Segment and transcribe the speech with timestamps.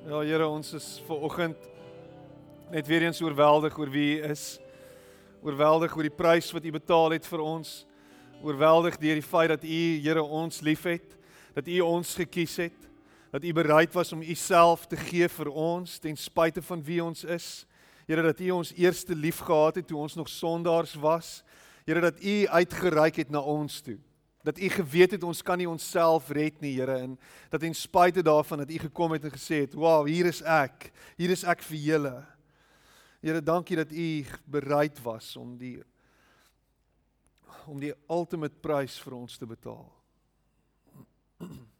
[0.00, 1.66] Ja Here, ons is ver oggend
[2.72, 4.56] net weer eens oorweldig oor wie U is.
[5.44, 7.74] Oorweldig oor die prys wat U betaal het vir ons.
[8.40, 11.18] Oorweldig deur die feit dat U, Here, ons liefhet,
[11.52, 12.88] dat U ons gekies het,
[13.28, 17.02] dat U bereid was om U self te gee vir ons ten spyte van wie
[17.04, 17.50] ons is.
[18.08, 21.42] Here, dat U ons eerste liefgehad het toe ons nog sondaars was.
[21.84, 24.00] Here, dat U uitgereik het na ons toe
[24.42, 28.22] dat u geweet het ons kan nie onsself red nie Here en dat en spite
[28.22, 30.92] daarvan dat u gekom het en gesê het wow hier is ek.
[31.16, 32.16] Hier is ek vir julle.
[33.20, 35.82] Here dankie dat u bereid was om die
[37.68, 39.86] om die ultimate prys vir ons te betaal.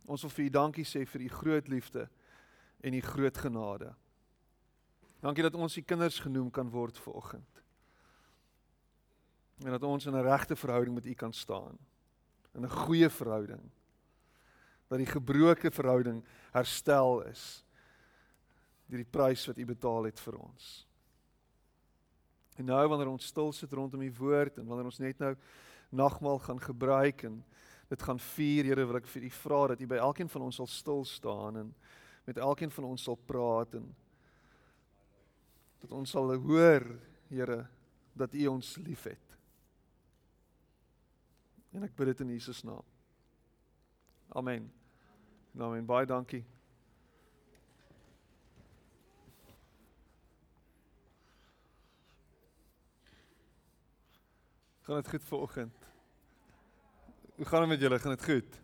[0.06, 2.09] Ons wil vir u dankie sê vir u groot liefde
[2.80, 3.95] en u groot genade.
[5.20, 7.62] Dankie dat ons u kinders genoem kan word vanoggend.
[9.65, 11.79] En dat ons in 'n regte verhouding met u kan staan
[12.54, 13.70] in 'n goeie verhouding.
[14.88, 17.64] Dat die gebroke verhouding herstel is
[18.90, 20.87] deur die prys wat U betaal het vir ons.
[22.59, 25.37] En nou wanneer ons stil sit rondom U woord en wanneer ons net nou
[25.90, 27.45] nagmaal gaan gebruik en
[27.88, 30.60] dit gaan vier, Here, wil ek vir U vra dat U by elkeen van ons
[30.60, 31.74] sal stil staan en
[32.26, 33.88] met elkeen van ons sal praat en
[35.80, 36.87] dat ons sal hoor,
[37.30, 37.64] Here,
[38.14, 39.29] dat U ons liefhet.
[41.71, 42.85] En ek bid dit in Jesus naam.
[44.29, 44.73] Amen.
[45.59, 45.87] Amen.
[45.87, 46.45] Baie dankie.
[54.91, 55.88] Gaan dit goed vanoggend?
[57.35, 57.98] Hoe gaan dit met julle?
[57.98, 58.60] Gaan dit goed?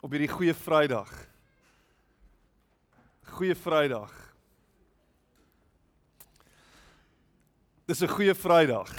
[0.00, 1.28] Op hierdie goeie Vrydag.
[3.22, 4.29] Goeie Vrydag.
[7.90, 8.90] Dis 'n goeie Vrydag.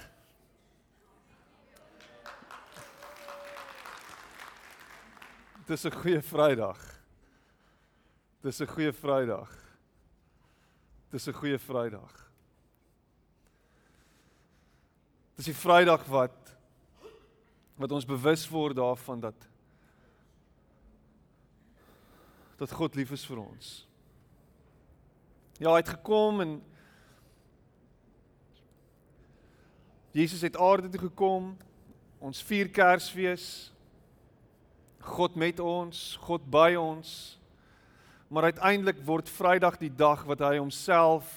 [5.66, 6.80] Dis 'n goeie Vrydag.
[8.42, 9.52] Dis 'n goeie Vrydag.
[11.10, 12.32] Dis 'n goeie Vrydag.
[15.36, 16.56] Dis die Vrydag wat
[17.76, 19.48] wat ons bewus word daarvan dat
[22.58, 23.88] dat God lief is vir ons.
[25.58, 26.71] Ja, hy het gekom en
[30.12, 31.54] Jesus het aarde toe gekom.
[32.20, 33.72] Ons vier Kersfees.
[35.02, 37.40] God met ons, God by ons.
[38.28, 41.32] Maar uiteindelik word Vrydag die dag wat hy homself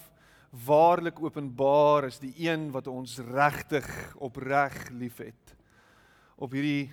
[0.66, 3.86] waarlik openbaar as die een wat ons regtig
[4.22, 5.54] opreg liefhet.
[6.34, 6.90] Op hierdie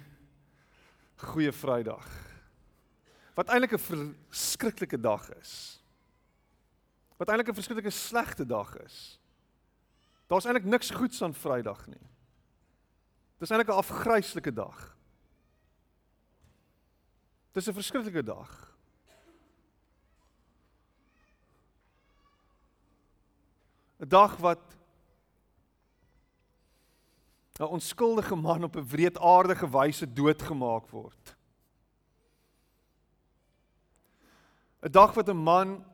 [1.34, 2.08] goeie Vrydag.
[3.34, 3.86] Wat eintlik 'n
[4.30, 5.82] verskriklike dag is.
[7.18, 9.21] Wat eintlik 'n verskriklike slegte dag is.
[10.32, 12.10] Daar's eintlik niks goeds aan Vrydag nie.
[13.38, 14.96] Dis eintlik 'n afgryslike dag.
[17.52, 18.78] Dis 'n verskriklike dag.
[23.98, 24.78] Dag wat
[27.60, 31.36] 'n onskuldige man op 'n wreedaardige wyse doodgemaak word.
[34.80, 35.86] 'n Dag wat 'n man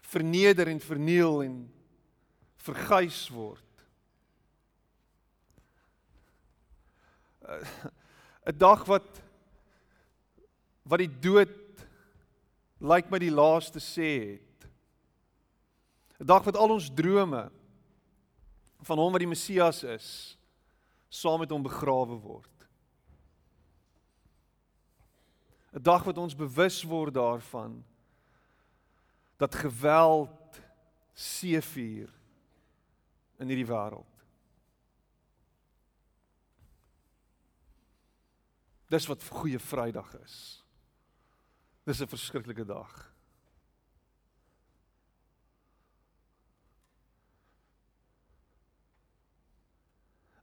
[0.00, 1.81] verneder en verniel en
[2.62, 3.68] verguis word.
[8.46, 9.20] 'n dag wat
[10.82, 11.50] wat die dood
[12.82, 14.68] lyk my die laaste sê het.
[16.20, 17.50] 'n dag wat al ons drome
[18.82, 20.38] van hom wat die Messias is
[21.08, 22.66] saam met hom begrawe word.
[25.74, 27.82] 'n dag wat ons bewus word daarvan
[29.36, 30.62] dat geweld
[31.14, 32.21] seefuur
[33.42, 34.08] in hierdie wêreld.
[38.92, 40.36] Dis wat goeie Vrydag is.
[41.84, 43.12] Dis 'n verskriklike dag.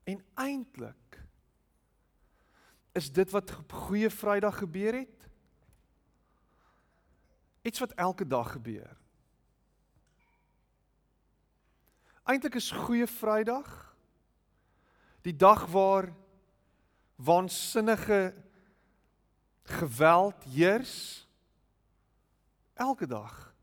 [0.03, 1.27] En eintlik
[2.91, 5.29] is dit wat op goeie Vrydag gebeur het.
[7.61, 8.97] Iets wat elke dag gebeur.
[12.29, 13.65] Eintlik is Goeie Vrydag
[15.25, 16.11] die dag waar
[17.15, 18.35] waansinnige
[19.63, 21.25] geweld heers
[22.73, 23.53] elke dag.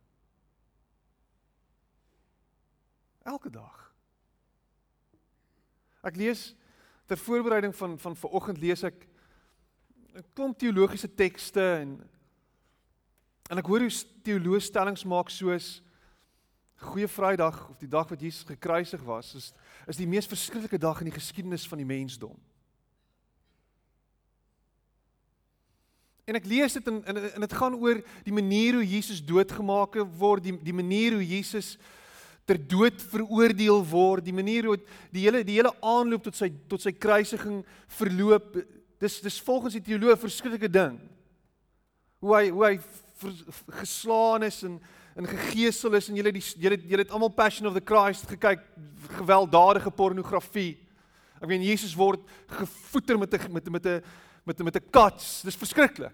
[3.22, 3.94] Elke dag.
[6.02, 6.50] Ek lees
[7.06, 9.06] ter voorbereiding van van vanoggend lees ek
[10.14, 12.02] 'n klomp teologiese tekste en
[13.46, 13.94] en ek hoor hoe
[14.26, 15.85] teoloë stellings maak soos
[16.76, 19.52] Goeie Vrydag of die dag wat Jesus gekruisig was, is
[19.86, 22.36] is die mees verskriklike dag in die geskiedenis van die mensdom.
[26.26, 29.96] En ek lees dit en en en dit gaan oor die manier hoe Jesus doodgemaak
[30.18, 31.76] word, die die manier hoe Jesus
[32.46, 34.76] ter dood veroordeel word, die manier hoe
[35.14, 37.62] die hele die hele aanloop tot sy tot sy kruisiging
[37.98, 38.58] verloop.
[39.00, 41.00] Dis dis volgens die teoloog 'n verskriklike ding.
[42.20, 42.76] Hoe hy hoe hy
[43.16, 43.32] ver,
[43.80, 44.80] geslaan is en
[45.16, 48.60] en gegeesel is en julle die julle julle het almal Passion of the Christ gekyk,
[49.16, 50.76] gewelddadige pornografie.
[51.40, 52.20] Ek meen Jesus word
[52.58, 54.02] gevoeter met 'n met met 'n
[54.44, 55.42] met met 'n kats.
[55.42, 56.12] Dis verskriklik.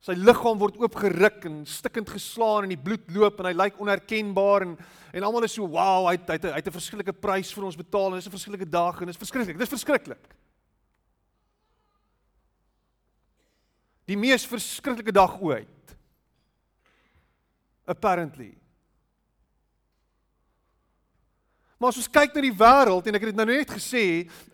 [0.00, 4.62] Sy liggaam word oopgeruk en stikkend geslaan en die bloed loop en hy lyk onherkenbaar
[4.62, 4.78] en
[5.12, 8.06] en almal is so wow, hy hy hy het 'n verskillike prys vir ons betaal
[8.06, 9.58] en dis 'n verskillike dag en dis verskriklik.
[9.58, 10.24] Dis verskriklik.
[14.06, 15.68] Die mees verskriklike dag ooit.
[17.90, 18.54] Apparently.
[21.80, 24.04] Maar as ons kyk na die wêreld en ek het dit nou net gesê,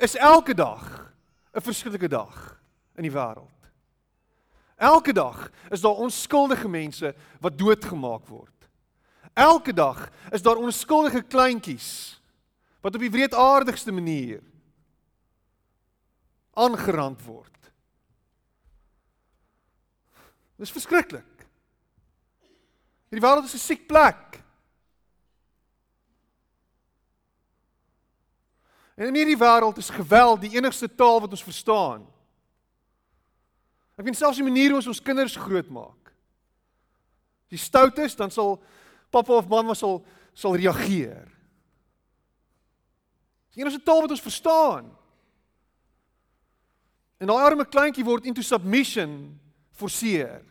[0.01, 1.13] is elke dag
[1.53, 2.61] 'n verskillike dag
[2.97, 3.53] in die wêreld.
[4.77, 8.69] Elke dag is daar onskuldige mense wat doodgemaak word.
[9.35, 12.21] Elke dag is daar onskuldige kleintjies
[12.81, 14.41] wat op die wreedaardigste manier
[16.53, 17.73] aangerand word.
[20.57, 21.36] Dis verskriklik.
[23.11, 24.43] Hierdie wêreld is 'n siek plek.
[28.97, 32.07] En in hierdie wêreld is geweld die enigste taal wat ons verstaan.
[33.97, 36.13] Ek weet selfs die manier hoe ons ons kinders grootmaak.
[37.47, 38.57] As jy stout is, dan sal
[39.11, 40.05] pappa of mamma sal
[40.37, 41.29] sal reageer.
[43.49, 44.91] Dis enige taal wat ons verstaan.
[47.17, 49.39] En daai arme kleintjie word into submission
[49.73, 50.43] forceer.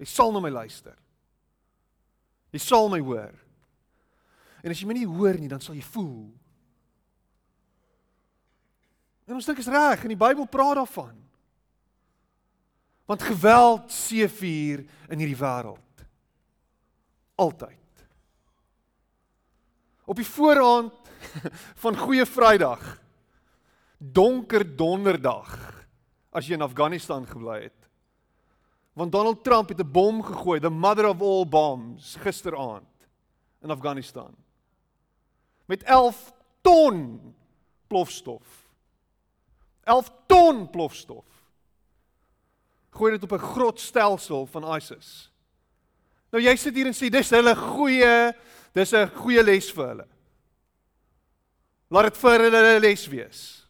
[0.00, 0.96] Jy sal na my luister.
[2.50, 3.34] Jy sal my hoor.
[4.60, 6.28] En as jy my nie hoor nie, dan sal jy voel.
[9.30, 11.14] En ons dink is reg en die Bybel praat daarvan.
[13.10, 16.04] Want geweld seefuur in hierdie wêreld.
[17.40, 18.04] Altyd.
[20.10, 21.10] Op die vooraand
[21.82, 22.82] van Goeie Vrydag.
[23.98, 25.54] Donker donderdag
[26.34, 27.79] as jy in Afghanistan gebly het.
[29.00, 33.08] Want Donald Trump het 'n bom gegooi, the mother of all bombs, gisteraand
[33.62, 34.34] in Afghanistan.
[35.64, 37.20] Met 11 ton
[37.86, 38.68] plofstof.
[39.84, 41.30] 11 ton plofstof
[42.90, 45.32] gooi dit op 'n grotstelsel van ISIS.
[46.30, 48.32] Nou jy sit hier en sê dis hulle goeie,
[48.72, 50.06] dis 'n goeie les vir hulle.
[51.88, 53.66] Laat dit vir hulle 'n les wees.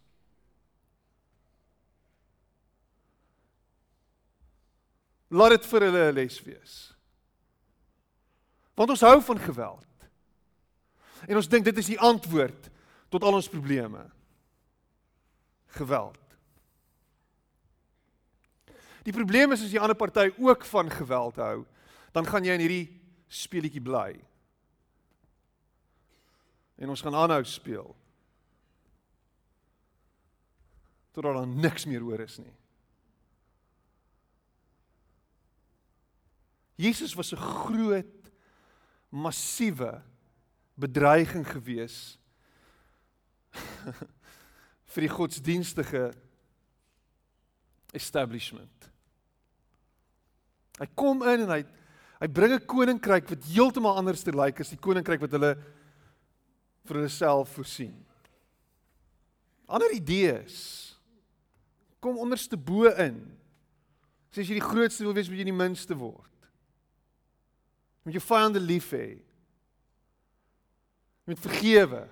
[5.31, 6.95] Laat dit vir hulle 'n les wees.
[8.75, 9.87] Want ons hou van geweld.
[11.29, 12.71] En ons dink dit is die antwoord
[13.09, 14.11] tot al ons probleme.
[15.67, 16.19] Geweld.
[19.03, 21.65] Die probleem is as die ander party ook van geweld hou,
[22.13, 24.19] dan gaan jy in hierdie speletjie bly.
[26.81, 27.97] En ons gaan aanhou speel.
[31.13, 32.55] Totdat daar niks meer oor is nie.
[36.81, 38.33] Jesus was 'n groot
[39.11, 40.01] massiewe
[40.75, 42.17] bedreiging gewees
[44.93, 46.11] vir die godsdienstige
[47.93, 48.89] establishment.
[50.81, 51.63] Hy kom in en hy
[52.21, 55.53] hy bring 'n koninkryk wat heeltemal anders te lyk as die koninkryk wat hulle
[56.85, 57.97] vir hulle self voorsien.
[59.69, 60.97] Ander idees
[62.01, 63.21] kom onderste bo in.
[64.33, 66.31] Sê as jy die grootste wil wees, moet jy die minste word.
[68.11, 69.21] Moet jou vyande lief hê.
[71.31, 72.09] Moet vergewe.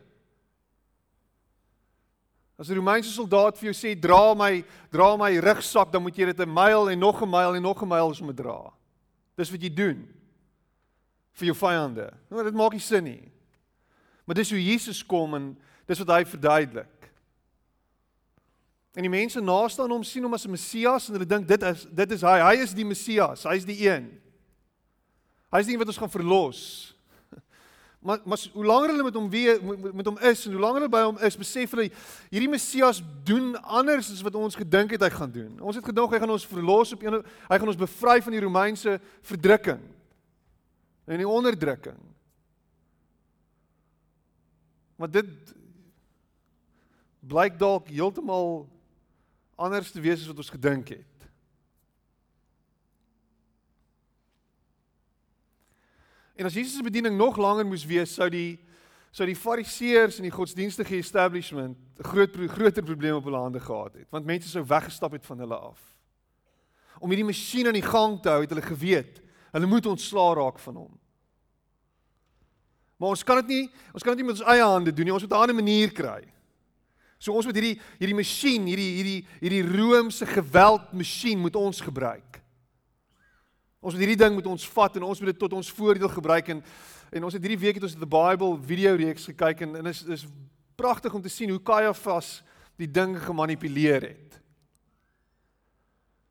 [2.59, 6.27] As 'n Romeinse soldaat vir jou sê dra my dra my rugsak, dan moet jy
[6.27, 8.73] dit 'n myl en nog 'n myl en nog 'n myl om te dra.
[9.37, 10.07] Dis wat jy doen
[11.33, 12.15] vir jou vyande.
[12.31, 13.33] Nou dit maak nie sin nie.
[14.25, 17.11] Maar dis hoe Jesus kom en dis wat hy verduidelik.
[18.95, 21.63] En die mense naaste aan hom sien hom as 'n Messias en hulle dink dit
[21.63, 22.39] is dit is hy.
[22.39, 23.43] Hy is die Messias.
[23.43, 24.28] Hy's die een.
[25.55, 26.63] Hy's die een wat ons gaan verlos.
[27.99, 30.85] Maar maar hoe langer hulle met hom weer met, met hom is en hoe langer
[30.85, 31.89] hulle by hom is, besef hulle
[32.31, 35.57] hierdie Messias doen anders as wat ons gedink het hy gaan doen.
[35.59, 38.45] Ons het gedink hy gaan ons verlos op een hy gaan ons bevry van die
[38.45, 38.95] Romeinse
[39.27, 39.83] verdrukking
[41.11, 41.99] en die onderdrukking.
[44.99, 45.55] Maar dit
[47.29, 48.63] blyk dalk heeltemal
[49.59, 51.18] anders te wees as wat ons gedink het.
[56.39, 58.59] En as Jesus se bediening nog langer moes wees, sou die
[59.11, 63.95] sou die fariseërs en die godsdienstige establishment 'n groot groter probleem op hulle hande gehad
[63.95, 65.81] het, want mense sou weggestap het van hulle af.
[67.01, 69.21] om hierdie masjien aan die gang te hou, het hulle geweet.
[69.55, 70.99] Hulle moet ontslaa raak van hom.
[72.99, 75.15] Maar ons kan dit nie, ons kan dit nie met ons eie hande doen nie.
[75.15, 76.25] Ons moet 'n ander manier kry.
[77.19, 82.28] So ons moet hierdie hierdie masjien, hierdie hierdie hierdie Romeinse geweldmasjien moet ons gebruik.
[83.79, 86.55] Ons moet hierdie ding moet ons vat en ons moet dit tot ons voordeel gebruik
[86.55, 86.63] en
[87.09, 90.03] en ons het hierdie week het ons die Bible video reeks gekyk en en is
[90.05, 90.27] is
[90.77, 92.43] pragtig om te sien hoe Caiaphas
[92.79, 94.37] die ding gemanipuleer het.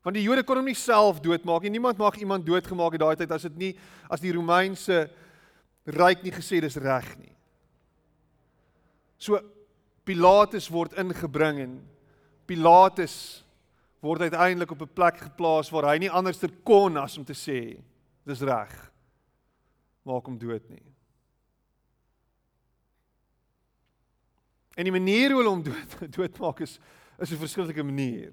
[0.06, 1.74] Want die Jode kon hom nie self doodmaak nie.
[1.74, 3.72] Niemand mag iemand doodgemaak het daai tyd as dit nie
[4.08, 5.08] as die Romeinse
[5.98, 7.34] ryk nie gesê dis reg nie.
[9.18, 9.40] So
[10.08, 11.74] Pilatus word ingebring en
[12.48, 13.42] Pilatus
[14.00, 17.82] word uiteindelik op 'n plek geplaas waar hy nie anderster kon as om te sê
[18.24, 18.92] dis reg.
[20.02, 20.84] Maak hom dood nie.
[24.76, 26.78] En die manier hoe hulle hom dood doodmaak is
[27.18, 28.32] is 'n verskillende manier.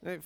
[0.00, 0.20] Nee,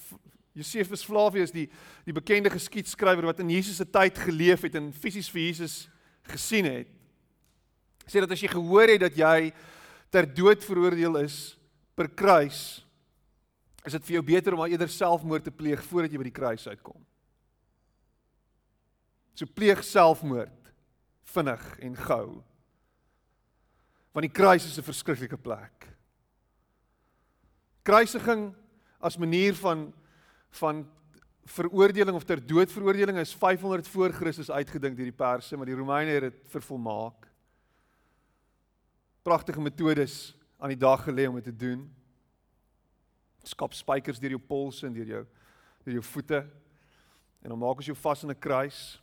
[0.53, 1.71] Josephus Flavius die
[2.05, 5.89] die bekende geskiedskrywer wat in Jesus se tyd geleef het en fisies vir Jesus
[6.23, 6.89] gesien het.
[8.07, 9.53] Sê dat as jy gehoor het dat jy
[10.11, 11.57] ter dood veroordeel is
[11.95, 12.83] per kruis,
[13.85, 16.39] is dit vir jou beter om al eerder selfmoord te pleeg voordat jy by die
[16.39, 17.01] kruis uitkom.
[19.35, 20.73] So pleeg selfmoord
[21.33, 22.27] vinnig en gou.
[24.13, 25.89] Want die kruis is 'n verskriklike plek.
[27.83, 28.55] Kruisiging
[29.01, 29.93] as manier van
[30.51, 30.87] van
[31.45, 35.75] veroordeling of ter dood veroordeling is 500 voor Christus uitgedink deur die Perse, maar die
[35.75, 37.27] Romeine het dit vervolmaak.
[39.23, 41.83] Pragtige metodes aan die dag gelê om dit te doen.
[43.43, 45.23] Skap spykers deur jou polse en deur jou
[45.83, 46.39] deur jou voete
[47.43, 49.03] en dan maak ons jou vas in 'n kruis.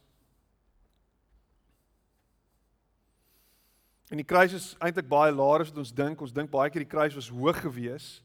[4.10, 6.22] En die kruis is eintlik baie laer as wat ons dink.
[6.22, 8.24] Ons dink baie keer die kruis was hoog geweest,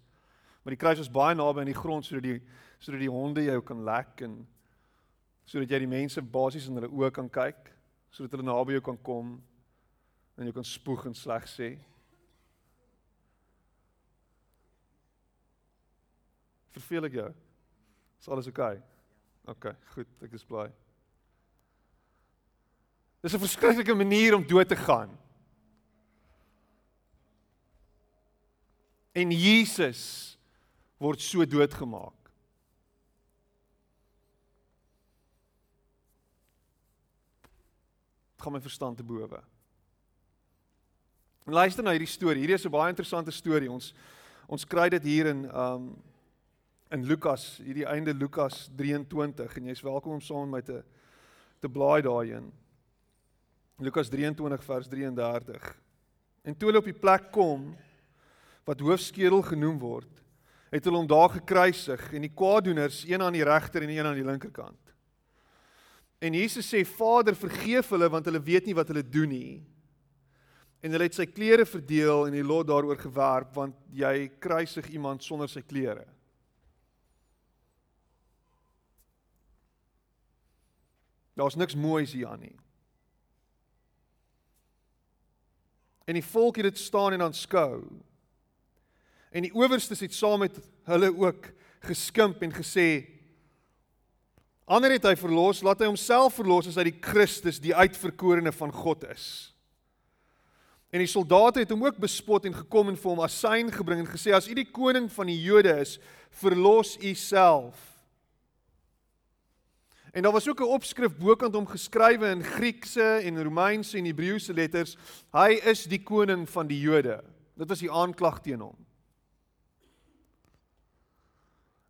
[0.63, 2.41] maar die kruis was baie naby aan die grond sodat die
[2.79, 4.47] sodat die honde jou kan lek en
[5.45, 7.73] sodat jy die mense basies in hulle oë kan kyk,
[8.11, 9.43] sodat hulle naby jou kan kom
[10.39, 11.79] en jy kan spoeg en sleg sê.
[16.75, 17.29] Verveel ek jou?
[18.21, 18.75] Is alles oukei?
[19.47, 19.73] Okay?
[19.75, 20.67] OK, goed, ek is bly.
[23.23, 25.11] Dis 'n verskriklike manier om dood te gaan.
[29.13, 30.37] En Jesus
[30.99, 32.25] word so doodgemaak.
[38.45, 39.41] gaan my verstand te bowe.
[41.45, 42.43] Luister na hierdie storie.
[42.43, 43.71] Hierdie is 'n baie interessante storie.
[43.71, 43.95] Ons
[44.47, 45.97] ons kry dit hier in um
[46.95, 50.83] in Lukas, hierdie einde Lukas 23 en jy's welkom om saam met my te
[51.65, 52.51] te blaai daarin.
[53.81, 55.65] Lukas 23 vers 33.
[56.45, 57.71] En toe hulle op die plek kom
[58.69, 60.21] wat hoofskedel genoem word,
[60.69, 64.21] het hulle hom daar gekruisig en die kwaadoeners een aan die regter en een aan
[64.21, 64.93] die linkerkant.
[66.21, 69.55] En Jesus sê Vader vergeef hulle want hulle weet nie wat hulle doen nie.
[70.85, 75.25] En hulle het sy klere verdeel en die lot daaroor gewerp want jy kruisig iemand
[75.25, 76.05] sonder sy klere.
[81.35, 82.57] Daar's niks moois hier aan nie.
[86.05, 87.83] En die volk het dit staan en aanskou.
[89.35, 91.51] En die owerstes het saam met hulle ook
[91.85, 93.15] geskimp en gesê
[94.65, 98.71] Ander het hy verlos, laat hy homself verlos as hy die Christus, die uitverkorene van
[98.73, 99.27] God is.
[100.89, 104.09] En die soldate het hom ook bespot en gekom en vir hom asyn gebring en
[104.09, 105.99] gesê as u die koning van die Jode is,
[106.41, 107.77] verlos u self.
[110.15, 114.55] En daar was ook 'n opskrif bokant hom geskrywe in Griekse en Romeinse en Hebreëse
[114.55, 114.97] letters,
[115.31, 117.25] hy is die koning van die Jode.
[117.55, 118.77] Dit was die aanklag teen hom.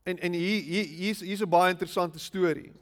[0.03, 2.73] En en hier hier hier's hier's 'n baie interessante storie.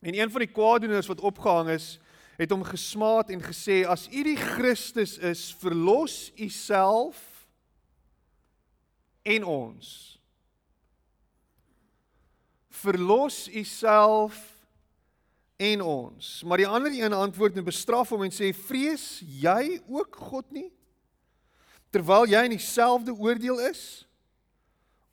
[0.00, 1.98] En een van die kwaadoeners wat opgehang is,
[2.36, 7.48] het hom gesmaat en gesê: "As u die Christus is, verlos u self
[9.22, 10.17] en ons.
[12.82, 14.38] Verlos u self
[15.56, 20.16] en ons." Maar die ander een antwoord en bestraf hom en sê: "Vrees jy ook
[20.16, 20.72] God nie?
[21.90, 24.08] Terwyl jy in dieselfde oordeel is?"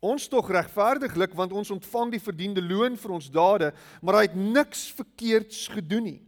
[0.00, 4.36] Ons tog regverdiglik want ons ontvang die verdiende loon vir ons dade, maar hy het
[4.36, 6.22] niks verkeerds gedoen nie.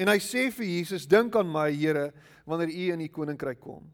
[0.00, 2.12] En hy sê vir Jesus: "Dink aan my, Here,
[2.46, 3.84] wanneer U in U koninkryk kom."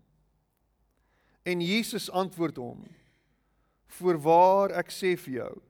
[1.42, 2.87] En Jesus antwoord hom:
[3.87, 5.62] "Voorwaar ek sê vir jou,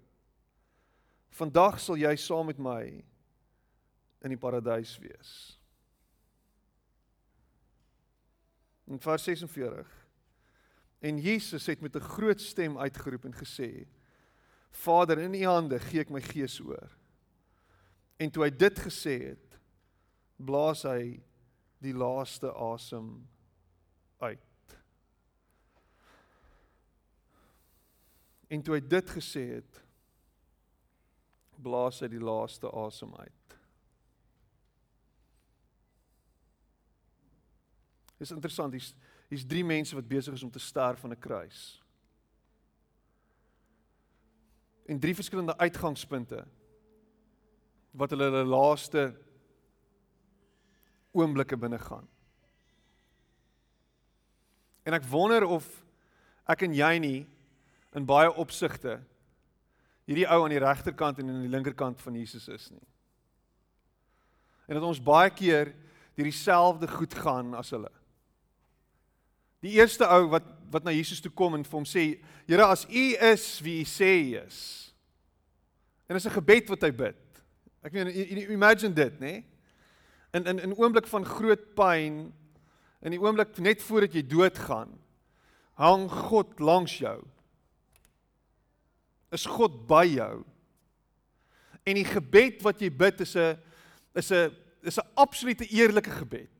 [1.31, 3.05] vandag sal jy saam met my
[4.25, 5.59] in die paradys wees."
[8.87, 10.07] In vers 46
[10.99, 13.87] En Jesus het met 'n groot stem uitgeroep en gesê:
[14.71, 16.97] Vader, in U hande gee ek my gees oor.
[18.17, 19.59] En toe hy dit gesê het,
[20.37, 21.23] blaas hy
[21.79, 23.29] die laaste asem
[24.19, 24.46] uit.
[28.49, 29.81] En toe hy dit gesê het,
[31.63, 33.59] blaas hy die laaste asem uit.
[38.21, 38.95] Dis interessant, hier's
[39.27, 41.83] hier's drie mense wat besig is om te sterf aan 'n kruis.
[44.87, 46.47] En drie verskillende uitgangspunte
[47.91, 49.15] wat hulle hulle laaste
[51.13, 52.09] oomblikke binne gaan.
[54.83, 55.85] En ek wonder of
[56.47, 57.27] ek en jy nie
[57.97, 59.01] in baie opsigte
[60.07, 62.85] hierdie ou aan die regterkant en aan die linkerkant van Jesus is nie.
[64.67, 65.73] En dat ons baie keer
[66.17, 67.91] deur dieselfde goed gaan as hulle.
[69.65, 72.03] Die eerste ou wat wat na Jesus toe kom en vir hom sê,
[72.49, 74.59] Here, as U is wie U sê U is.
[76.09, 77.23] En dis 'n gebed wat hy bid.
[77.83, 78.11] Ek meen
[78.51, 79.21] imagine dit, nê?
[79.21, 79.45] Nee?
[80.35, 82.33] In in 'n oomblik van groot pyn,
[83.01, 84.99] in die oomblik net voordat jy doodgaan,
[85.75, 87.23] hang God langs jou.
[89.33, 90.45] Is God by jou?
[91.87, 93.59] En die gebed wat jy bid is 'n
[94.15, 94.51] is 'n
[94.83, 96.51] is 'n absolute eerlike gebed.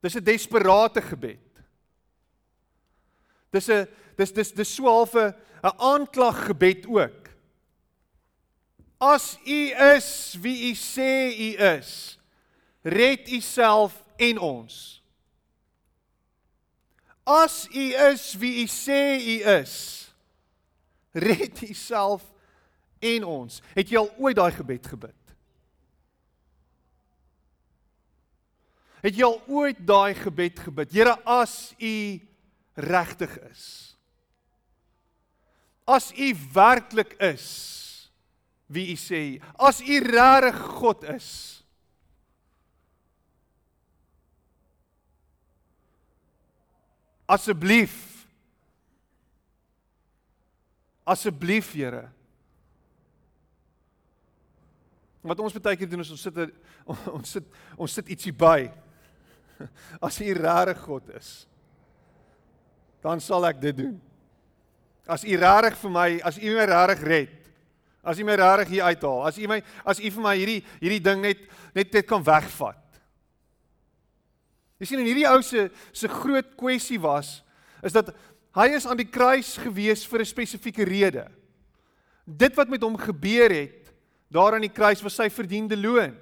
[0.00, 1.62] Dis 'n desperate gebed.
[3.50, 7.28] Dis 'n dis dis dis so half 'n 'n aanklag gebed ook.
[8.98, 12.18] As u is wie u sê u is,
[12.82, 15.01] red u self en ons.
[17.24, 19.74] As u is wie u sê u is,
[21.12, 22.22] red u self
[22.98, 23.60] en ons.
[23.76, 25.18] Het jy al ooit daai gebed gebid?
[29.02, 30.92] Het jy al ooit daai gebed gebid?
[30.94, 32.20] Here, as u
[32.78, 33.64] regtig is.
[35.84, 37.46] As u werklik is,
[38.72, 39.22] wie u sê
[39.58, 41.61] as u regtig God is.
[47.32, 47.94] Asseblief.
[51.04, 52.08] Asseblief, Here.
[55.22, 56.38] Wat ons baie keer doen is ons sit
[57.16, 58.66] ons sit ons sit ietsie by.
[60.06, 61.28] As u regtig God is,
[63.04, 63.94] dan sal ek dit doen.
[65.06, 67.38] As u regtig vir my, as u my regtig red,
[68.02, 71.02] As U my regtig hier uithaal, as U my as U vir my hierdie hierdie
[71.02, 72.81] ding net net net kan wegvat.
[74.82, 77.36] Jy sien en hierdie ou se se groot kwessie was
[77.86, 78.08] is dat
[78.58, 81.30] hy is aan die kruis gewees vir 'n spesifieke rede.
[82.26, 83.92] Dit wat met hom gebeur het
[84.28, 86.18] daar aan die kruis was sy verdiende loon.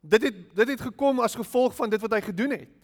[0.00, 2.76] Dit het dit het gekom as gevolg van dit wat hy gedoen het.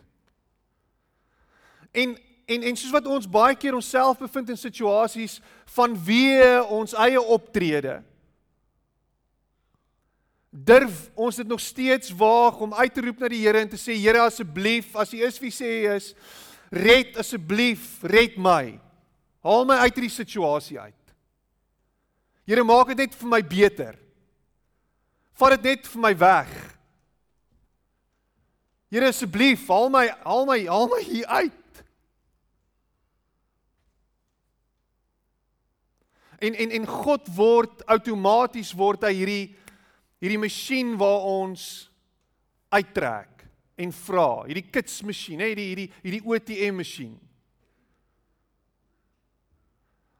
[1.92, 6.92] En en en soos wat ons baie keer onsself bevind in situasies van wie ons
[6.92, 8.02] eie optrede
[10.56, 13.80] durf ons dit nog steeds waag om uit te roep na die Here en te
[13.80, 16.12] sê Here asseblief as U is wie sê U is
[16.72, 18.78] red asseblief red my.
[19.44, 21.12] Haal my uit hierdie situasie uit.
[22.46, 23.98] Here maak dit net vir my beter.
[25.36, 26.56] Vat dit net vir my weg.
[28.90, 31.84] Here asseblief haal my haal my haal my hier uit.
[36.40, 39.44] En en en God word outomaties word hy hierdie
[40.22, 41.90] hierdie masjien waar ons
[42.72, 43.44] uittrek
[43.76, 47.12] en vra, hierdie kits masjien, hè, hierdie hierdie hierdie ATM masjien.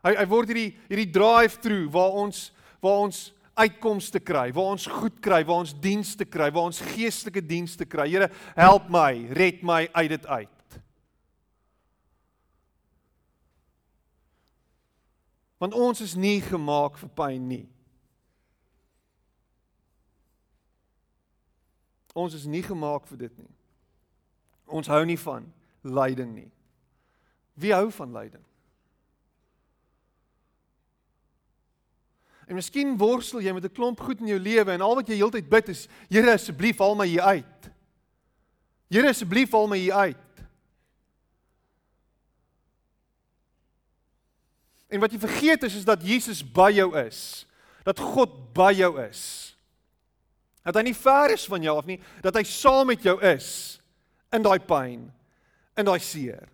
[0.05, 2.51] Hy hy word hierdie hierdie drive-through waar ons
[2.85, 3.23] waar ons
[3.57, 8.05] uitkomste kry, waar ons goed kry, waar ons dienste kry, waar ons geestelike dienste kry.
[8.13, 10.81] Here, help my, red my uit dit uit.
[15.57, 17.65] Want ons is nie gemaak vir pyn nie.
[22.17, 23.53] Ons is nie gemaak vir dit nie.
[24.67, 25.45] Ons hou nie van
[25.85, 26.51] lyding nie.
[27.61, 28.43] Wie hou van lyding?
[32.47, 35.17] En miskien worstel jy met 'n klomp goed in jou lewe en al wat jy
[35.17, 37.71] heeltyd bid is, Here asseblief haal my hier uit.
[38.89, 40.17] Here asseblief haal my hier uit.
[44.89, 47.47] En wat jy vergeet is is dat Jesus by jou is.
[47.85, 49.56] Dat God by jou is.
[50.67, 53.49] Dat hy nie ver is van jou af nie, dat hy saam met jou is
[54.35, 55.05] in daai pyn,
[55.79, 56.49] in daai seer.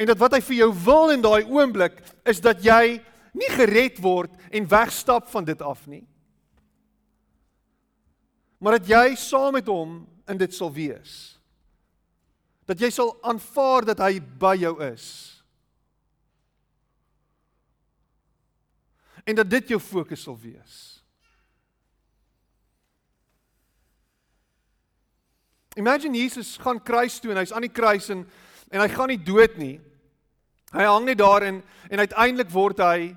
[0.00, 3.02] En dat wat hy vir jou wil in daai oomblik is dat jy
[3.36, 6.06] nie gered word en wegstap van dit af nie.
[8.60, 11.36] Maar dat jy saam met hom in dit sal wees.
[12.68, 15.06] Dat jy sal aanvaar dat hy by jou is.
[19.28, 20.99] En dat dit jou fokus sal wees.
[25.78, 28.24] Imagine Jesus gaan kruis toe en hy's aan die kruis en
[28.70, 29.80] en hy gaan nie dood nie.
[30.70, 33.12] Hy hang net daar en en uiteindelik word hy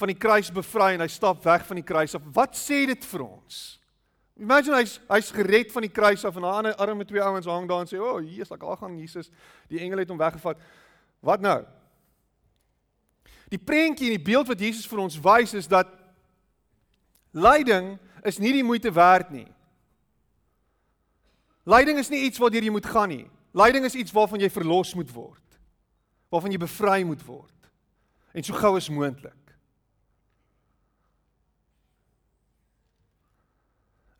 [0.00, 2.24] van die kruis bevry en hy stap weg van die kruis af.
[2.34, 3.58] Wat sê dit vir ons?
[4.40, 7.84] Imagine hy's hy's gered van die kruis af en ander arme twee ouens hang daar
[7.84, 9.30] en sê, "O, oh, hier is ek al gaan Jesus,
[9.68, 10.58] die engele het hom weggevat."
[11.22, 11.64] Wat nou?
[13.48, 15.86] Die prentjie en die beeld wat Jesus vir ons wys is dat
[17.32, 19.48] lyding is nie die moeite werd nie.
[21.64, 23.24] Lyding is nie iets waartoe jy moet gaan nie.
[23.56, 25.58] Lyding is iets waarvan jy verlos moet word.
[26.32, 27.70] Waarvan jy bevry moet word.
[28.34, 29.40] En so gou as moontlik.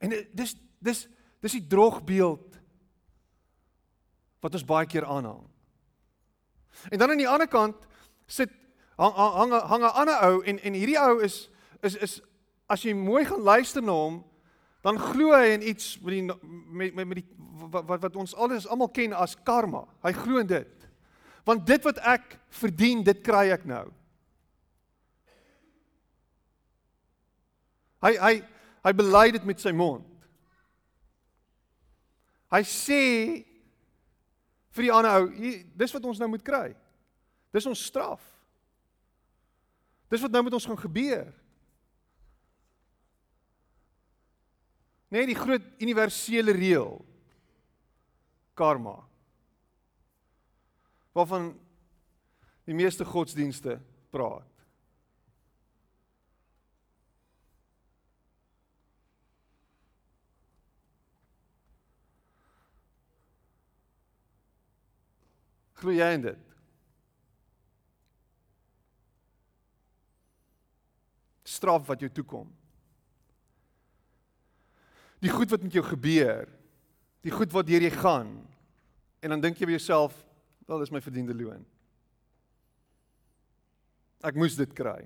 [0.04, 1.06] En dis dis
[1.44, 2.60] dis die drogbeeld
[4.44, 5.42] wat ons baie keer aanhang.
[6.92, 7.86] En dan aan die ander kant
[8.26, 8.52] sit
[9.00, 11.50] hang hang hang 'n ander ou en en hierdie ou is
[11.82, 12.20] is is
[12.66, 14.24] as jy mooi gaan luister na hom
[14.84, 17.28] dan glo hy in iets met die met met, met die
[17.72, 19.86] wat, wat ons alles almal ken as karma.
[20.04, 20.88] Hy glo in dit.
[21.44, 23.86] Want dit wat ek verdien, dit kry ek nou.
[28.04, 28.34] Hy hy
[28.84, 30.04] Hy bely dit met sy mond.
[32.52, 33.04] Hy sê
[34.74, 36.68] vir die ander ou, dis wat ons nou moet kry.
[37.54, 38.22] Dis ons straf.
[40.12, 41.32] Dis wat nou met ons gaan gebeur.
[45.14, 46.96] Nee, die groot universele reël
[48.58, 48.96] karma.
[51.14, 51.52] Waarvan
[52.66, 53.76] die meeste godsdienste
[54.10, 54.50] praat.
[65.78, 66.52] Glo jy in dit?
[71.54, 72.50] Straf wat jou toekom.
[75.24, 76.48] Die goed wat met jou gebeur.
[77.24, 78.34] Die goed wat deur jy gaan.
[79.24, 80.16] En dan dink jy by jouself,
[80.68, 81.64] wel dis my verdiende loon.
[84.24, 85.00] Ek moes dit kry.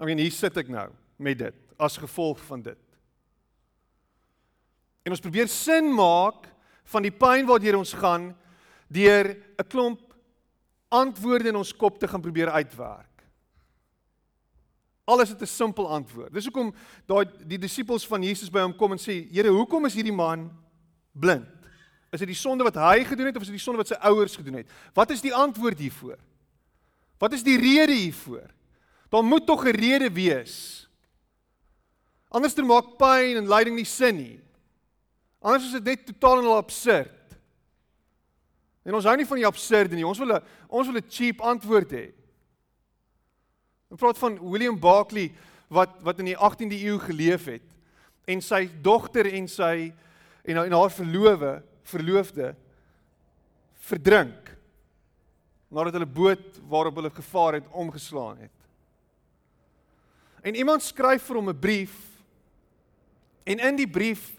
[0.00, 0.88] I mean, hier sit ek nou
[1.22, 2.80] met dit as gevolg van dit.
[5.04, 6.48] En ons probeer sin maak
[6.92, 8.32] van die pyn waardeur ons gaan
[8.92, 10.14] deur 'n klomp
[10.88, 13.13] antwoorde in ons kop te gaan probeer uitwerk.
[15.04, 16.32] Alles het 'n simpel antwoord.
[16.32, 16.74] Dis hoekom
[17.06, 20.50] daai die disippels van Jesus by hom kom en sê: "Here, hoekom is hierdie man
[21.12, 21.46] blind?
[22.10, 23.98] Is dit die sonde wat hy gedoen het of is dit die sonde wat sy
[24.06, 24.70] ouers gedoen het?
[24.94, 26.18] Wat is die antwoord hiervoor?
[27.18, 28.50] Wat is die rede hiervoor?
[29.10, 30.88] Daar moet tog 'n rede wees.
[32.28, 34.40] Anders dan maak pyn en lyding nie sin nie.
[35.40, 37.36] Anders is dit net totaal en al absurd.
[38.84, 40.06] En ons hou nie van die absurde nie.
[40.06, 42.12] Ons wil 'n ons wil 'n cheap antwoord hê.
[43.92, 45.32] Ons praat van William Barclay
[45.72, 47.64] wat wat in die 18de eeu geleef het
[48.30, 49.92] en sy dogter en sy
[50.44, 51.52] en, en haar verlowe,
[51.88, 52.52] verloofde
[53.84, 54.52] verdrink
[55.74, 58.52] nadat hulle boot waarop hulle gevaar het omgeslaan het.
[60.44, 61.94] En iemand skryf vir hom 'n brief
[63.44, 64.32] en in die brief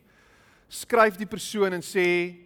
[0.68, 2.38] skryf die persoon en sê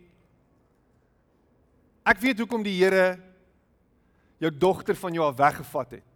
[2.04, 3.20] ek weet hoekom die Here
[4.40, 6.09] jou dogter van jou weggevat het.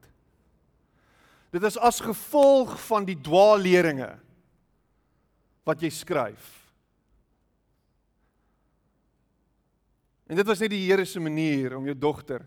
[1.54, 4.10] Dit is as gevolg van die dwaalleringe
[5.64, 6.50] wat jy skryf.
[10.26, 12.42] En dit was net die Here se manier om jou dogter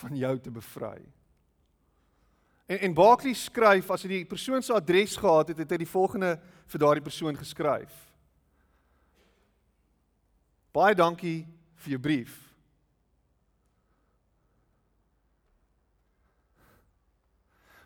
[0.00, 0.98] van jou te bevry.
[2.70, 5.90] En en Barkley skryf as hy die persoon se adres gehad het, het hy die
[5.90, 6.36] volgende
[6.70, 7.92] vir daardie persoon geskryf.
[10.72, 11.42] Baie dankie
[11.82, 12.49] vir jou brief.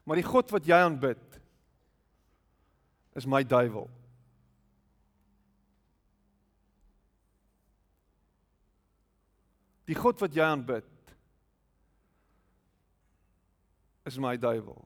[0.04, 1.38] Maar die God wat jy aanbid
[3.16, 3.88] is my duiwel.
[9.88, 10.90] Die God wat jy aanbid
[14.08, 14.82] is my duiwel.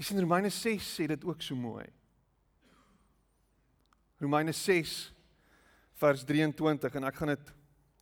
[0.00, 1.84] Jy sien Romeine 6 sê dit ook so mooi.
[4.20, 4.94] Romeine 6
[6.00, 7.50] vers 23 en ek gaan dit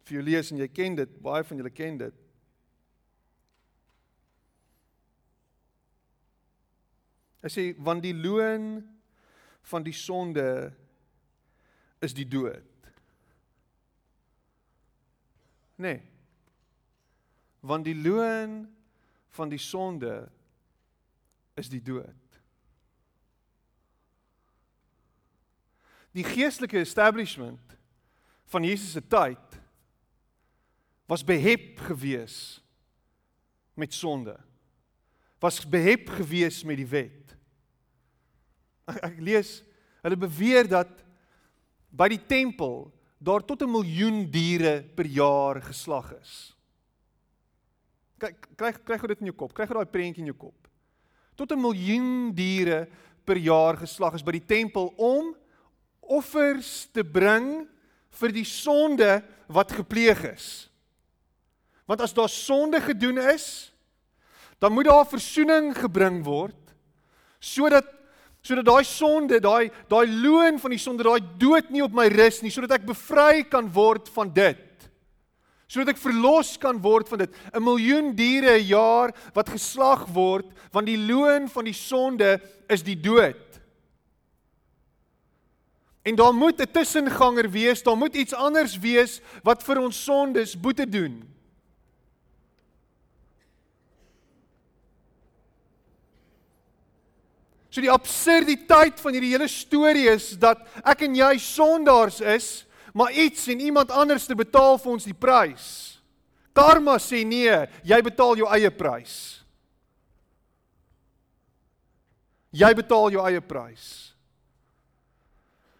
[0.08, 2.24] vir jou lees en jy ken dit, baie van julle ken dit.
[7.44, 8.80] Hy sê want die loon
[9.68, 10.48] van die sonde
[12.02, 12.64] is die dood.
[15.78, 16.00] Nee.
[17.60, 18.64] Want die loon
[19.36, 20.26] van die sonde
[21.58, 22.40] is die dood.
[26.16, 27.76] Die geestelike establishment
[28.50, 29.57] van Jesus se tyd
[31.08, 32.60] was behep gewees
[33.74, 34.36] met sonde.
[35.40, 37.34] Was behep gewees met die wet.
[38.88, 39.58] Ek, ek lees
[40.04, 40.90] hulle beweer dat
[41.88, 46.54] by die tempel daar tot 'n miljoen diere per jaar geslag is.
[48.18, 49.54] Kyk, kry kry gou dit in jou kop.
[49.54, 50.68] Kry gou daai prentjie in jou kop.
[51.34, 52.88] Tot 'n miljoen diere
[53.24, 55.34] per jaar geslag is by die tempel om
[56.00, 57.68] offers te bring
[58.10, 60.67] vir die sonde wat gepleeg is.
[61.88, 63.72] Want as daar sonde gedoen is,
[64.60, 66.56] dan moet daar verzoening gebring word
[67.38, 67.94] sodat
[68.42, 72.38] sodat daai sonde, daai daai loon van die sonde, daai dood nie op my rus
[72.40, 74.86] nie, sodat ek bevry kan word van dit.
[75.68, 77.34] Sodat ek verlos kan word van dit.
[77.52, 82.82] 'n Miljoen diere 'n jaar wat geslag word, want die loon van die sonde is
[82.82, 83.60] die dood.
[86.04, 90.56] En daar moet 'n tussenganger wees, daar moet iets anders wees wat vir ons sondes
[90.56, 91.37] boete doen.
[97.68, 102.48] So die absurditeit van hierdie hele storie is dat ek en jy sondaars is,
[102.96, 105.66] maar iets en iemand anders te betaal vir ons die prys.
[106.56, 107.54] Karma sê nee,
[107.86, 109.14] jy betaal jou eie prys.
[112.56, 113.88] Jy betaal jou eie prys.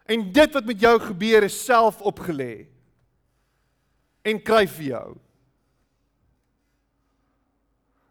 [0.09, 2.69] En dit wat met jou gebeur is self opgelê.
[4.29, 5.09] En kry vir jou.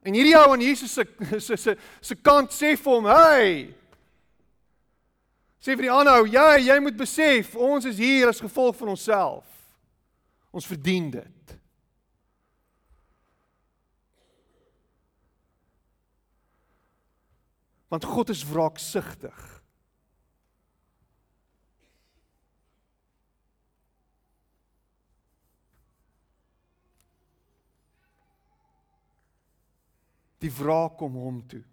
[0.08, 1.04] En hierdie ou aan Jesus se
[1.48, 3.76] se se se kant sê vir hom, "Hey,
[5.68, 8.94] Sê vir die ander ou, ja, jy moet besef, ons is hier as gevolg van
[8.94, 9.44] onsself.
[10.56, 11.56] Ons verdien dit.
[17.92, 19.57] Want God is wraaksugtig.
[30.44, 31.64] Die wraak kom hom toe.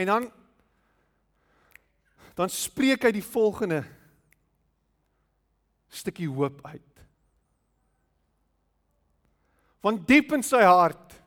[0.00, 0.30] En dan
[2.38, 3.82] dan spreek hy die volgende
[5.92, 7.02] stukkie hoop uit.
[9.84, 11.18] Want diep in sy hart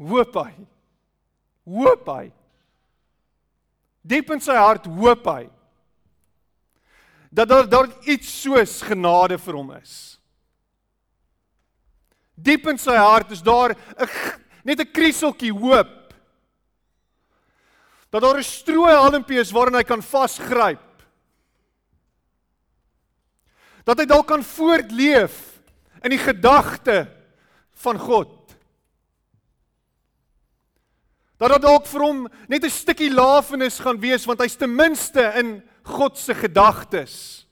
[0.00, 0.54] hoop hy.
[1.66, 2.30] Hoop hy.
[4.06, 5.42] Diep in sy hart hoop hy
[7.36, 10.16] dat daar daar iets soos genade vir hom is.
[12.36, 14.08] Diep in sy hart is daar 'n
[14.64, 16.06] net 'n krieseltjie hoop
[18.10, 20.80] dat daar 'n strooi halmpie is waarin hy kan vasgryp.
[23.84, 25.60] Dat hy dalk kan voortleef
[26.02, 27.08] in die gedagte
[27.72, 28.56] van God.
[31.36, 35.32] Dat dit dalk vir hom net 'n stukkie lafenis gaan wees want hy's ten minste
[35.36, 37.46] in God se gedagtes.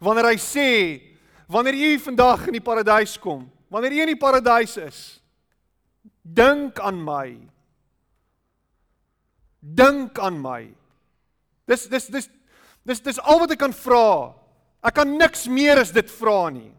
[0.00, 1.02] Wanneer hy sê,
[1.46, 5.00] wanneer u vandag in die paradys kom, wanneer u in die paradys is,
[6.22, 7.34] dink aan my
[9.64, 10.68] dink aan my.
[11.64, 12.28] Dis dis dis
[12.84, 14.34] dis dis al wat ek kan vra.
[14.84, 16.70] Ek kan niks meer as dit vra nie.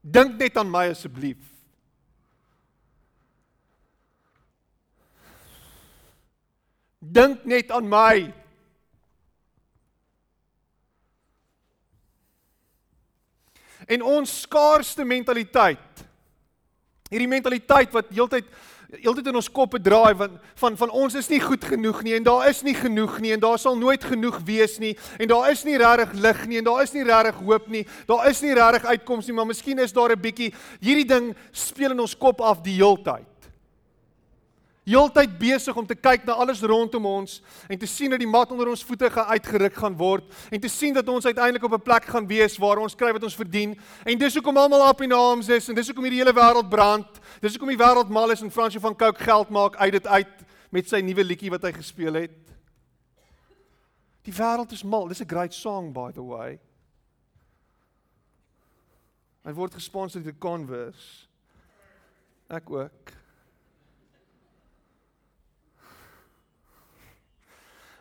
[0.00, 1.42] Dink net aan my asseblief.
[7.00, 8.14] Dink net aan my.
[13.90, 16.04] En ons skaarste mentaliteit.
[17.10, 18.46] Hierdie mentaliteit wat heeltyd
[18.90, 22.24] heeltyd in ons koppe draai van van van ons is nie goed genoeg nie en
[22.26, 25.62] daar is nie genoeg nie en daar sal nooit genoeg wees nie en daar is
[25.66, 27.84] nie regtig lig nie en daar is nie regtig hoop nie.
[28.06, 31.90] Daar is nie regtig uitkoms nie, maar miskien is daar 'n bietjie hierdie ding speel
[31.90, 33.29] in ons kop af die heeltyd
[34.88, 38.50] heeltyd besig om te kyk na alles rondom ons en te sien dat die mat
[38.50, 41.82] onder ons voete gaan uitgeruk gaan word en te sien dat ons uiteindelik op 'n
[41.84, 43.78] plek gaan wees waar ons kry wat ons verdien.
[44.04, 47.06] En dis hoekom almal op in arms is en dis hoekom hierdie hele wêreld brand.
[47.40, 50.36] Dis hoekom die wêreld mal is en Fransjo van Cooke geld maak uit dit uit
[50.70, 52.50] met sy nuwe liedjie wat hy gespeel het.
[54.22, 55.08] Die wêreld is mal.
[55.08, 56.58] Dis 'n great song by the way.
[59.44, 61.26] Hy word gesponsor deur Converse.
[62.48, 63.19] Ek ook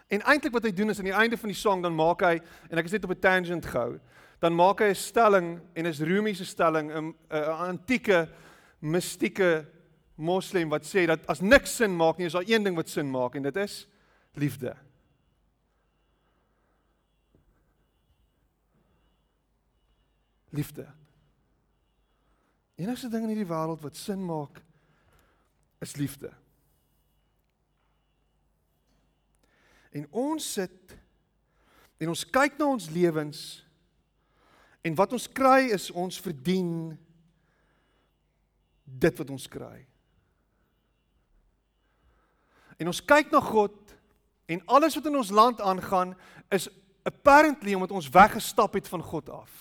[0.10, 2.40] En eintlik wat hy doen is aan die einde van die song dan maak hy
[2.70, 4.00] en ek is net op 'n tangent gehou.
[4.42, 8.30] Dan maak hy 'n stelling en is Rumiese stelling 'n antieke
[8.80, 9.68] mistieke
[10.16, 13.12] moslem wat sê dat as niks sin maak nie, is daar een ding wat sin
[13.12, 13.88] maak en dit is
[14.34, 14.76] liefde.
[20.50, 20.88] Liefde.
[22.76, 24.62] Enigste ding in hierdie wêreld wat sin maak
[25.80, 26.32] is liefde.
[29.92, 30.98] En ons sit
[32.00, 33.40] en ons kyk na ons lewens
[34.86, 36.74] en wat ons kry is ons verdien
[38.86, 39.86] dit wat ons kry.
[42.80, 43.76] En ons kyk na God
[44.50, 46.16] en alles wat in ons land aangaan
[46.56, 46.70] is
[47.04, 49.52] apparently omdat ons weggestap het van God af.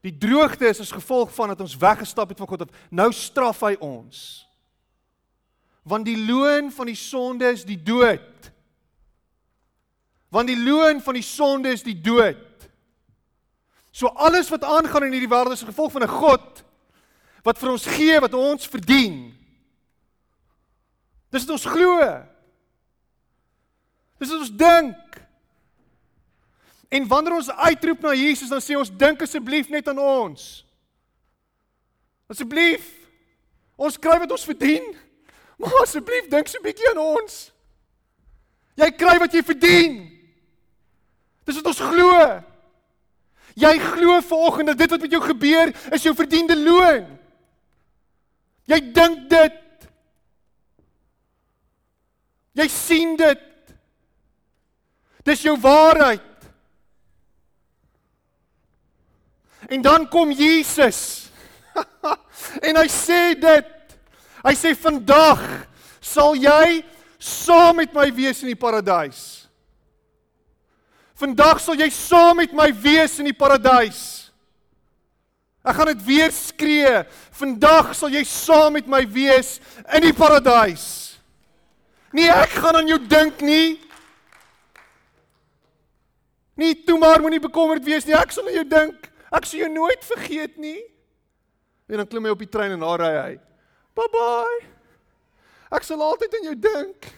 [0.00, 2.86] Die droogte is as gevolg van dat ons weggestap het van God af.
[2.90, 4.46] Nou straf hy ons.
[5.82, 8.49] Want die loon van die sonde is die dood.
[10.30, 12.46] Want die loon van die sonde is die dood.
[13.90, 16.64] So alles wat aangaan in hierdie wêreld is 'n gevolg van 'n God
[17.42, 19.36] wat vir ons gee wat ons verdien.
[21.30, 22.26] Dis wat ons glo.
[24.18, 25.20] Dis wat ons dink.
[26.90, 30.66] En wanneer ons uitroep na Jesus, dan sê ons dink asseblief net aan ons.
[32.26, 32.86] Asseblief.
[33.76, 34.96] Ons kry wat ons verdien.
[35.56, 37.52] Maar asseblief dink so 'n bietjie aan ons.
[38.74, 40.19] Jy kry wat jy verdien.
[41.44, 42.16] Dis wat ons glo.
[43.58, 47.06] Jy glo vanoggend dat dit wat met jou gebeur is jou verdiende loon.
[48.70, 49.58] Jy dink dit.
[52.60, 53.46] Jy sien dit.
[55.26, 56.26] Dis jou waarheid.
[59.70, 61.30] En dan kom Jesus.
[62.66, 63.76] en hy sê dit.
[64.40, 65.42] Hy sê vandag
[66.00, 66.80] sal jy
[67.20, 69.39] saam met my wees in die paradys.
[71.20, 74.30] Vandag sal jy saam met my wees in die paradys.
[75.60, 77.02] Ek gaan dit weer skree.
[77.36, 79.58] Vandag sal jy saam met my wees
[79.92, 80.86] in die paradys.
[82.16, 83.76] Nee, ek gaan aan jou dink nie.
[86.56, 88.16] Nee, toe maar moenie bekommerd wees nie.
[88.16, 89.12] Ek sal aan jou dink.
[89.30, 90.80] Ek sal jou nooit vergeet nie.
[91.90, 93.38] En dan klim hy op die trein en daar ry hy.
[93.98, 94.58] Bye bye.
[95.76, 97.12] Ek sal altyd aan jou dink.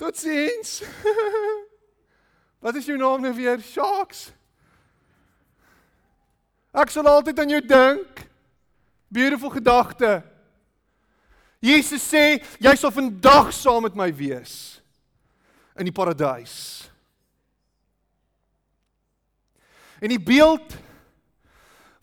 [0.00, 0.80] Totsiens.
[2.66, 3.60] Wat is jou naam nou weer?
[3.62, 4.32] Sharks.
[6.74, 8.24] Ek sal altyd aan jou dink.
[9.06, 10.18] Beautiful gedagte.
[11.62, 14.80] Jesus sê jy sal vandag saam met my wees
[15.78, 16.88] in die paradys.
[20.02, 20.74] En die beeld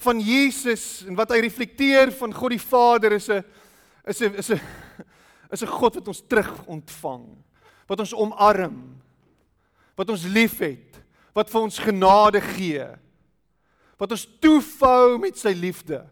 [0.03, 3.43] van Jesus en wat hy reflekteer van God die Vader is 'n
[4.07, 4.61] is 'n is 'n
[5.51, 7.27] is 'n God wat ons terug ontvang,
[7.87, 9.02] wat ons omarm,
[9.95, 10.99] wat ons liefhet,
[11.33, 12.85] wat vir ons genade gee,
[14.01, 16.03] wat ons toefou met sy liefde.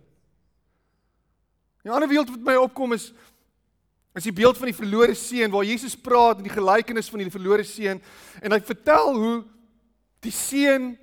[1.83, 3.11] 'n Ander beeld wat my opkom is
[4.11, 7.31] is die beeld van die verlore seun waar Jesus praat in die gelykenis van die
[7.31, 8.01] verlore seun
[8.41, 9.37] en hy vertel hoe
[10.19, 10.97] die seun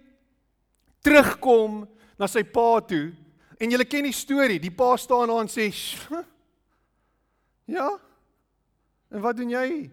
[1.01, 1.87] terugkom
[2.21, 3.15] na sy pa toe
[3.59, 5.73] en julle ken die storie, die pa staan daar en sê:
[7.67, 7.89] "Ja.
[9.11, 9.91] En wat doen jy?"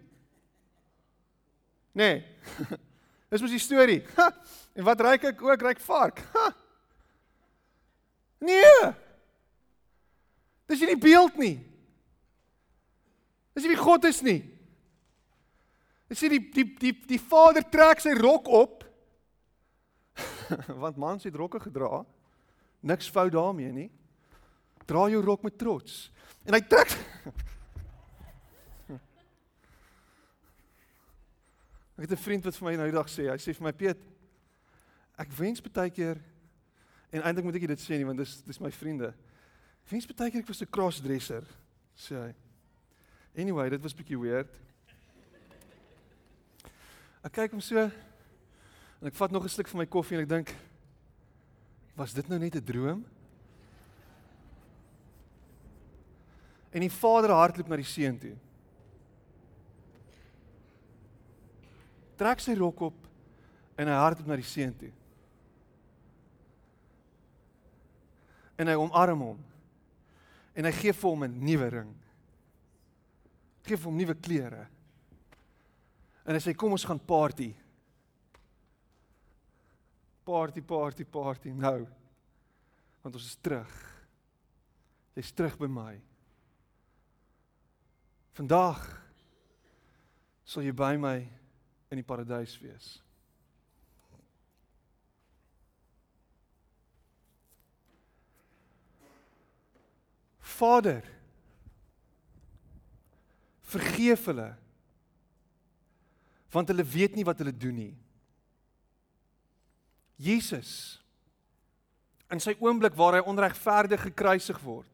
[1.96, 2.20] Nee.
[3.32, 4.02] Dis mos die storie.
[4.18, 4.28] Ha,
[4.76, 6.20] en wat ryk ek ook ryk vark.
[6.34, 6.50] Ha.
[8.44, 8.92] Nee.
[10.68, 11.56] Dis nie die beeld nie.
[13.56, 14.42] Dis nie wie God is nie.
[16.10, 18.84] Dis nie die die die die vader trek sy rok op.
[20.84, 22.04] Want mans het rokke gedra.
[22.86, 23.88] Niks fout daarmee nie.
[24.86, 26.06] Dra jou rok met trots.
[26.46, 26.92] En hy trek
[31.96, 33.72] Ek het 'n vriend wat vir my nou die dag sê, hy sê vir my
[33.72, 33.98] Piet,
[35.18, 36.20] ek wens baie keer
[37.10, 39.14] en eintlik moet ek dit sê nie want dis dis my vriende.
[39.86, 41.44] Ek wens baie keer ek was 'n crossdresser,
[41.96, 42.34] sê hy.
[43.36, 44.48] Anyway, dit was bietjie weird.
[47.24, 50.28] Ek kyk hom so en ek vat nog 'n sluk van my koffie en ek
[50.28, 50.54] dink
[51.96, 53.04] was dit nou net 'n droom?
[56.72, 58.36] En die vader hardloop na die seun toe.
[62.16, 63.08] Trek sy rok op
[63.76, 64.92] en hy hardloop na die seun toe.
[68.56, 69.42] En hy omarm hom.
[70.56, 71.92] En hy gee vir hom 'n nuwe ring.
[73.62, 74.66] Gee vir hom nuwe klere.
[76.24, 77.54] En hy sê kom ons gaan party.
[80.24, 81.86] Party, party, party nou.
[83.02, 83.70] Want ons is terug.
[85.14, 86.00] Jy's terug by my.
[88.36, 88.82] Vandag
[90.44, 91.20] sal jy by my
[91.90, 92.96] in die paradys wees.
[100.56, 101.04] Vader
[103.66, 104.52] vergeef hulle
[106.54, 107.94] want hulle weet nie wat hulle doen nie.
[110.16, 110.70] Jesus
[112.32, 114.88] in sy oomblik waar hy onregverdig gekruisig word,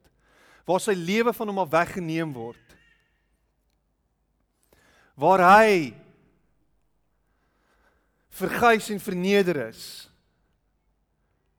[0.69, 2.75] waar sy lewe van hom af weggeneem word,
[5.17, 5.93] waar hy
[8.33, 10.09] vergys en verneder is,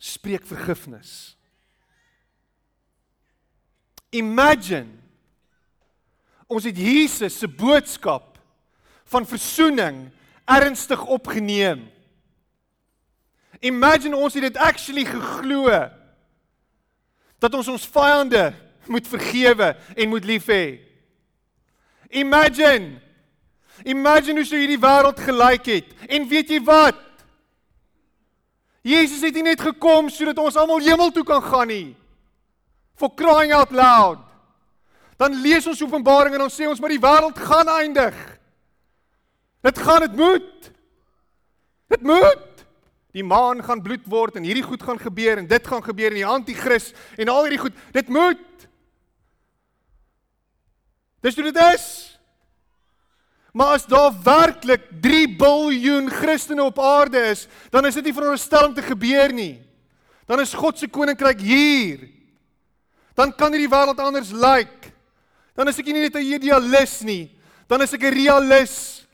[0.02, 1.34] spreek vergifnis.
[4.14, 5.00] Imagine
[6.52, 8.38] ons het Jesus se boodskap
[9.10, 10.06] van verzoening
[10.50, 11.86] ernstig opgeneem.
[13.64, 15.72] Imagine ons het dit actually geglo
[17.40, 18.52] dat ons ons vyande
[18.92, 20.66] moet vergewe en moet lief hê.
[22.14, 23.00] Imagine
[23.82, 25.90] Imagine hoe sou hierdie wêreld gelyk het.
[26.08, 27.00] En weet jy wat?
[28.84, 31.96] Jesus het nie net gekom sodat ons almal hemel toe kan gaan nie.
[33.00, 34.22] For crying out loud.
[35.18, 38.18] Dan lees ons Openbaring en ons sê ons maar die wêreld gaan eindig.
[39.64, 40.72] Dit gaan dit moet.
[41.88, 42.50] Dit moet.
[43.14, 46.18] Die maan gaan bloed word en hierdie goed gaan gebeur en dit gaan gebeur en
[46.18, 48.66] die anti-kris en al hierdie goed, dit moet.
[51.22, 51.86] Dis hoe dit is.
[53.54, 58.68] Maar as daar werklik 3 biljoen Christene op aarde is, dan is dit nie veronderstel
[58.68, 59.62] om te gebeur nie.
[60.26, 62.08] Dan is God se koninkryk hier.
[63.14, 64.42] Dan kan hierdie wêreld anders lyk.
[64.42, 64.94] Like.
[65.54, 67.30] Dan is ek nie net 'n idealis nie,
[67.68, 69.06] dan is ek 'n realis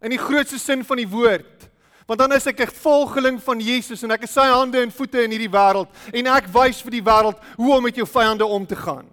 [0.00, 1.68] in die grootste sin van die woord.
[2.06, 5.22] Want dan is ek 'n volgeling van Jesus en ek is sy hande en voete
[5.22, 8.66] in hierdie wêreld en ek wys vir die wêreld hoe om met jou vyande om
[8.66, 9.06] te gaan.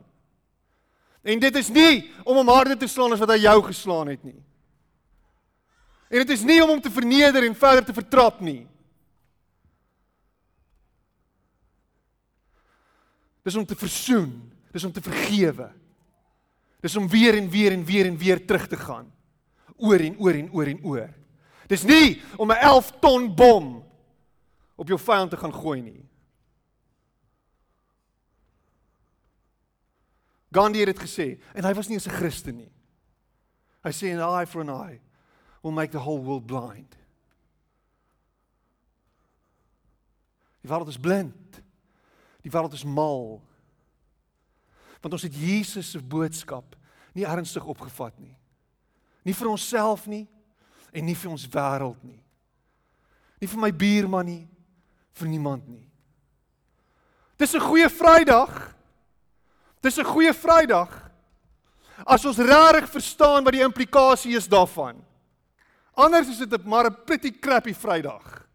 [1.24, 4.24] En dit is nie om hom harder te slaan as wat hy jou geslaan het
[4.24, 4.40] nie.
[6.12, 8.66] En dit is nie om hom te verneder en verder te vertrap nie.
[13.48, 14.34] Dis om te versoen,
[14.76, 15.70] dis om te vergewe.
[16.84, 19.08] Dis om weer en weer en weer en weer terug te gaan.
[19.80, 21.14] Oor en oor en oor en oor.
[21.72, 23.86] Dis nie om 'n 11 ton bom
[24.76, 26.10] op jou vyand te gaan gooi nie.
[30.52, 32.72] Gandhi het dit gesê en hy was nie eens 'n Christen nie.
[33.84, 35.00] Hy sê an eye for an eye
[35.62, 36.96] will make the whole world blind.
[40.62, 41.62] Die wêreld is blind.
[42.42, 43.42] Die wêreld is mal.
[45.02, 46.76] Want ons het Jesus se boodskap
[47.14, 48.36] nie ernstig opgevat nie.
[49.26, 50.26] Nie vir onsself nie,
[50.92, 52.20] en nie vir ons wêreld nie.
[53.42, 54.44] Nie vir my buurman nie,
[55.18, 55.88] vir niemand nie.
[57.38, 58.76] Dis 'n goeie Vrydag.
[59.82, 61.12] Dis 'n goeie Vrydag.
[62.06, 65.04] As ons regtig verstaan wat die implikasie is daarvan.
[65.94, 68.48] Anders is dit maar 'n pretty crappy Vrydag.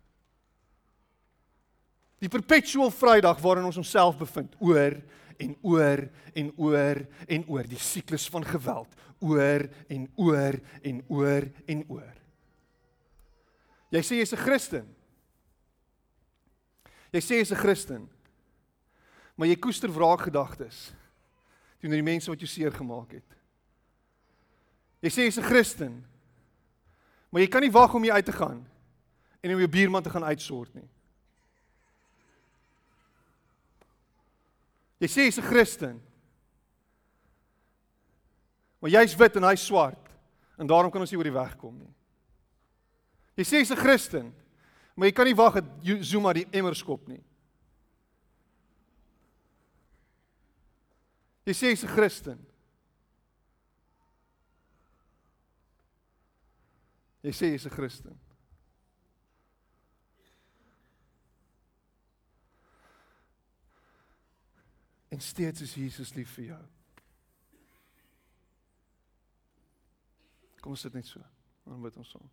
[2.19, 5.03] Die perpetual Vrydag waarin ons onsself bevind oor
[5.37, 11.49] en oor en oor en oor die siklus van geweld oor en oor en oor
[11.67, 12.15] en oor.
[13.91, 14.97] Jy sê jy's 'n Christen.
[17.13, 18.09] Jy sê jy's 'n Christen.
[19.37, 20.93] Maar jy koester wraakgedagtes
[21.81, 23.37] teenoor die mense wat jou seer gemaak het.
[25.03, 26.05] Jy sê jy's 'n Christen.
[27.31, 28.61] Maar jy kan nie wag om hier uit te gaan
[29.41, 30.89] en om jou buurman te gaan uitsort nie.
[34.99, 36.03] Jy sê jy's 'n Christen.
[38.81, 40.09] Maar jy's wit en hy's swart
[40.57, 41.93] en daarom kan ons nie oor die weg kom nie.
[43.37, 44.35] Jy sê jy's 'n Christen,
[44.95, 45.65] maar jy kan nie wag dat
[46.01, 47.23] Zuma die emmer skop nie.
[51.45, 52.47] Jy sê jy's 'n Christen.
[57.27, 58.21] Jy sê jy's 'n Christen.
[65.11, 66.63] En steeds is Jesus lief vir jou.
[70.61, 71.21] Kom ons sit net so.
[71.65, 72.31] Dan bid ons saam.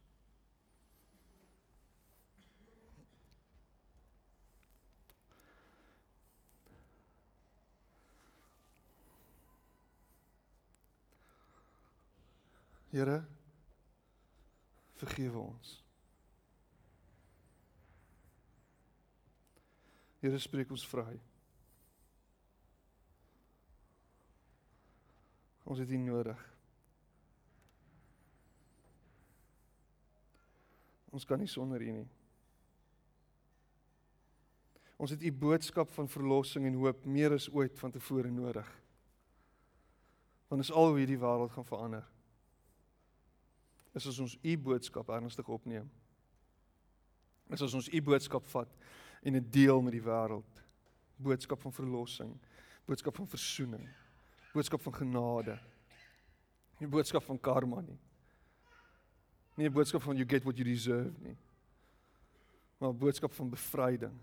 [12.92, 13.33] Here
[15.02, 15.84] vergewe ons.
[20.24, 21.18] Here spreek ons vry.
[25.64, 26.40] Ons het U nodig.
[31.14, 32.08] Ons kan nie sonder U nie.
[35.04, 38.70] Ons het U boodskap van verlossing en hoop meer as ooit van tevore nodig.
[40.48, 42.13] Want is al hoe hierdie wêreld gaan verander
[43.94, 45.90] is as ons u boodskap ernstig opneem.
[47.54, 48.72] Is as ons u boodskap vat
[49.24, 50.64] en dit deel met die wêreld.
[51.24, 52.32] Boodskap van verlossing,
[52.90, 53.86] boodskap van verzoening,
[54.54, 55.60] boodskap van genade.
[56.82, 58.00] Nie boodskap van karma nie.
[59.56, 61.38] Nie 'n boodskap van you get what you deserve nie.
[62.80, 64.18] Maar 'n boodskap van bevryding.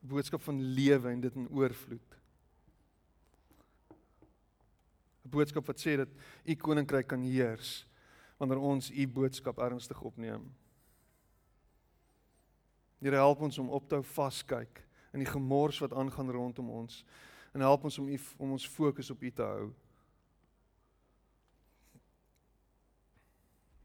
[0.00, 2.16] Boodskap van lewe en dit in oorvloed.
[5.24, 6.08] 'n Boodskap wat sê dat
[6.44, 7.89] u koninkryk kan heers
[8.40, 10.46] wanneer ons u boodskap ernstig opneem.
[12.98, 14.80] Here help ons om op te hou vaskyk
[15.12, 17.02] in die gemors wat aangaan rondom ons
[17.52, 19.68] en help ons om u om ons fokus op u te hou.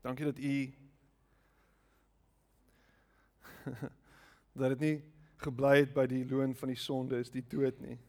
[0.08, 0.56] Dankie dat u
[4.60, 4.98] dat dit nie
[5.44, 8.00] gebly het by die loon van die sonde is die dood nie.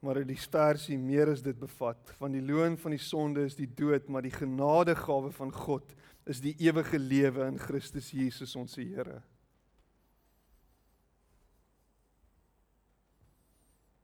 [0.00, 2.12] Maar dit die versie meer as dit bevat.
[2.20, 5.94] Van die loon van die sonde is die dood, maar die genadegawe van God
[6.28, 9.22] is die ewige lewe in Christus Jesus ons Here.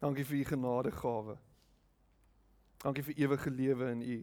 [0.04, 1.36] Dankie vir u genadegawe.
[2.84, 4.18] Dankie vir ewige lewe in u.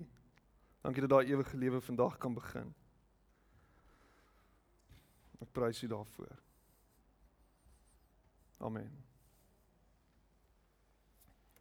[0.81, 2.73] Dankie dat daai ewige lewe vandag kan begin.
[5.41, 6.35] Ek prys U daarvoor.
[8.57, 9.10] Amen.